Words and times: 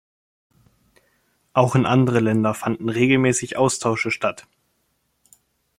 Auch 1.53 1.75
in 1.75 1.85
andere 1.85 2.21
Länder 2.21 2.55
fanden 2.55 2.89
regelmäßig 2.89 3.55
Austausche 3.57 4.09
statt. 4.09 4.47